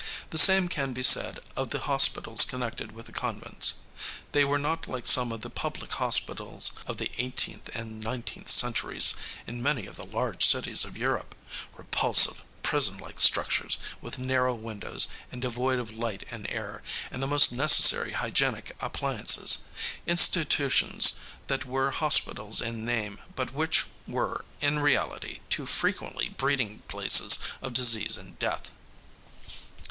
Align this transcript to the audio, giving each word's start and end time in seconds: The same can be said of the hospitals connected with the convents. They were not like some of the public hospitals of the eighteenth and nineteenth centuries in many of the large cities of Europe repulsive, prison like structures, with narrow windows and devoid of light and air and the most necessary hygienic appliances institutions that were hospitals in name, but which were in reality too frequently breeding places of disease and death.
The 0.31 0.39
same 0.39 0.67
can 0.67 0.93
be 0.93 1.03
said 1.03 1.37
of 1.55 1.69
the 1.69 1.81
hospitals 1.81 2.43
connected 2.43 2.91
with 2.91 3.05
the 3.05 3.11
convents. 3.11 3.75
They 4.31 4.43
were 4.43 4.57
not 4.57 4.87
like 4.87 5.05
some 5.05 5.31
of 5.31 5.41
the 5.41 5.49
public 5.51 5.91
hospitals 5.91 6.71
of 6.87 6.97
the 6.97 7.11
eighteenth 7.19 7.69
and 7.75 7.99
nineteenth 8.01 8.49
centuries 8.49 9.13
in 9.45 9.61
many 9.61 9.85
of 9.85 9.97
the 9.97 10.05
large 10.07 10.43
cities 10.43 10.85
of 10.85 10.97
Europe 10.97 11.35
repulsive, 11.77 12.43
prison 12.63 12.97
like 12.97 13.19
structures, 13.19 13.77
with 14.01 14.17
narrow 14.17 14.55
windows 14.55 15.07
and 15.31 15.39
devoid 15.39 15.77
of 15.77 15.91
light 15.91 16.23
and 16.31 16.49
air 16.49 16.81
and 17.11 17.21
the 17.21 17.27
most 17.27 17.51
necessary 17.51 18.13
hygienic 18.13 18.75
appliances 18.79 19.65
institutions 20.07 21.13
that 21.45 21.65
were 21.65 21.91
hospitals 21.91 22.59
in 22.59 22.83
name, 22.83 23.19
but 23.35 23.53
which 23.53 23.85
were 24.07 24.45
in 24.61 24.79
reality 24.79 25.41
too 25.51 25.67
frequently 25.67 26.27
breeding 26.27 26.79
places 26.87 27.37
of 27.61 27.73
disease 27.75 28.17
and 28.17 28.39
death. 28.39 28.71